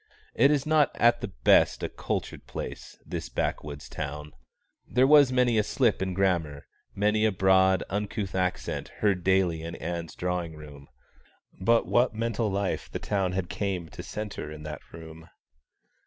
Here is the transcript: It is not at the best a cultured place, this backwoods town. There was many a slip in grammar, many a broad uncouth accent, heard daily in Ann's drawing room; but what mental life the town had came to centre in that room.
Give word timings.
It 0.33 0.49
is 0.49 0.65
not 0.65 0.89
at 0.95 1.21
the 1.21 1.27
best 1.27 1.83
a 1.83 1.87
cultured 1.87 2.47
place, 2.47 2.97
this 3.05 3.29
backwoods 3.29 3.87
town. 3.87 4.31
There 4.87 5.05
was 5.05 5.31
many 5.31 5.59
a 5.59 5.63
slip 5.63 6.01
in 6.01 6.15
grammar, 6.15 6.65
many 6.95 7.23
a 7.23 7.31
broad 7.31 7.83
uncouth 7.87 8.33
accent, 8.33 8.87
heard 9.05 9.23
daily 9.23 9.61
in 9.61 9.75
Ann's 9.75 10.15
drawing 10.15 10.55
room; 10.55 10.87
but 11.53 11.85
what 11.85 12.15
mental 12.15 12.49
life 12.49 12.89
the 12.91 12.97
town 12.97 13.33
had 13.33 13.47
came 13.47 13.89
to 13.89 14.01
centre 14.01 14.51
in 14.51 14.63
that 14.63 14.81
room. 14.91 15.29